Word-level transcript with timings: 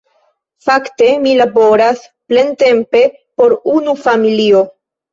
Fakte, 0.69 1.09
mi 1.25 1.35
laboras 1.41 2.03
plentempe 2.33 3.05
por 3.37 3.57
unu 3.79 3.99
familio. 4.09 4.69